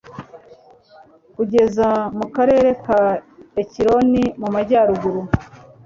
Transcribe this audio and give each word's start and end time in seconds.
kugeza 1.35 1.87
mu 2.17 2.25
karere 2.35 2.69
ka 2.85 2.97
ekironi, 3.61 4.23
mu 4.39 4.47
majyaruguru 4.55 5.21